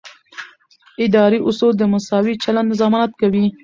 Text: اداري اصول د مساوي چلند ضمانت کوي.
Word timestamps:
اداري 1.05 1.39
اصول 1.49 1.73
د 1.77 1.83
مساوي 1.93 2.33
چلند 2.43 2.69
ضمانت 2.81 3.11
کوي. 3.21 3.45